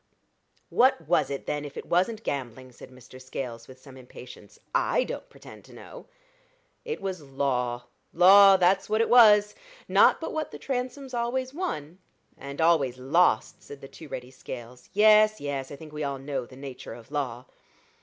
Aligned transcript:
"What 0.71 1.07
was 1.07 1.29
it, 1.29 1.45
then, 1.45 1.63
if 1.63 1.77
it 1.77 1.85
wasn't 1.85 2.23
gambling?" 2.23 2.71
said 2.71 2.89
Mr. 2.89 3.21
Scales, 3.21 3.67
with 3.67 3.79
some 3.79 3.97
impatience. 3.97 4.57
"I 4.73 5.03
don't 5.03 5.29
pretend 5.29 5.63
to 5.65 5.73
know." 5.73 6.07
"It 6.83 7.01
was 7.03 7.21
law 7.21 7.83
law 8.11 8.57
that's 8.57 8.89
what 8.89 9.01
it 9.01 9.09
was. 9.09 9.53
Not 9.87 10.19
but 10.19 10.33
what 10.33 10.49
the 10.49 10.57
Transomes 10.57 11.13
always 11.13 11.53
won." 11.53 11.99
"And 12.35 12.59
always 12.59 12.97
lost," 12.97 13.61
said 13.61 13.79
the 13.79 13.87
too 13.87 14.07
ready 14.07 14.31
Scales. 14.31 14.89
"Yes, 14.91 15.39
yes; 15.39 15.69
I 15.69 15.75
think 15.75 15.93
we 15.93 16.03
all 16.03 16.17
know 16.17 16.47
the 16.47 16.55
nature 16.55 16.95
of 16.95 17.11
law." 17.11 17.45